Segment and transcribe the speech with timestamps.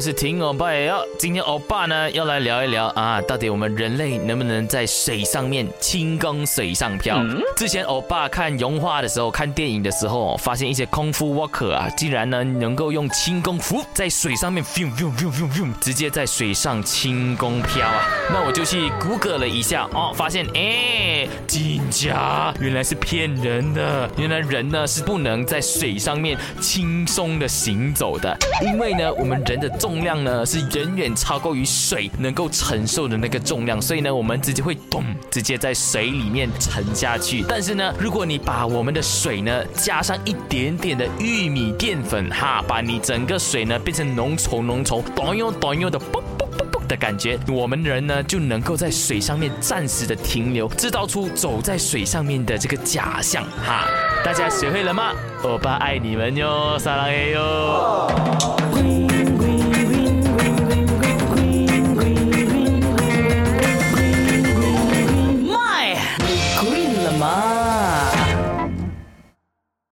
[0.00, 1.02] 是听欧巴也要。
[1.18, 7.18] 今天欧巴呢要来聊一聊啊，到底我们人类能不能在水上面轻功水上漂？
[7.56, 14.64] 之前欧巴看融化的时候，看电影的时候，发现一些空腹 walker 啊，竟然呢能够用轻功服在水上面，
[15.80, 18.06] 直接在水上轻功漂啊。
[18.32, 24.08] 那我就去 Google 了一下哦，发现哎，金假，原来是骗人的。
[24.16, 37.44] 原来人呢是不能在水上面轻松的行走的，因为我们人的重量呢是远远超过于水能够承受的那个重量，所以呢我们直接会咚直接在水里面沉下去。
[37.48, 53.86] 但是呢，如果你把我们的水呢加上一点点的玉米淀粉哈，把你整个水呢变成浓稠浓稠，短又短又的啵啵啵啵的感觉，我们人呢就能够在水上面暂时的停留，制造出走在水上面的这个假象哈。
[54.24, 55.12] 大家学会了吗？
[55.44, 58.67] 欧巴爱你们哟，撒浪嘿哟。